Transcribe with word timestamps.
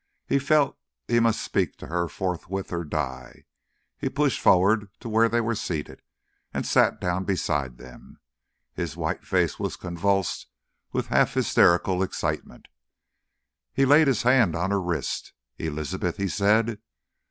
He 0.25 0.39
felt 0.39 0.79
he 1.07 1.19
must 1.19 1.43
speak 1.43 1.77
to 1.77 1.85
her 1.85 2.07
forthwith, 2.07 2.73
or 2.73 2.83
die. 2.83 3.43
He 3.99 4.09
pushed 4.09 4.41
forward 4.41 4.89
to 4.99 5.07
where 5.07 5.29
they 5.29 5.41
were 5.41 5.53
seated, 5.53 6.01
and 6.51 6.65
sat 6.65 6.99
down 6.99 7.23
beside 7.23 7.77
them. 7.77 8.19
His 8.73 8.97
white 8.97 9.23
face 9.23 9.59
was 9.59 9.75
convulsed 9.75 10.47
with 10.91 11.09
half 11.13 11.35
hysterical 11.35 12.01
excitement. 12.01 12.67
He 13.73 13.85
laid 13.85 14.07
his 14.07 14.23
hand 14.23 14.55
on 14.55 14.71
her 14.71 14.81
wrist. 14.81 15.33
"Elizabeth?" 15.59 16.17
he 16.17 16.27
said. 16.27 16.79